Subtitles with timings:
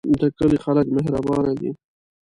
[0.19, 1.69] د کلی خلک مهربانه دي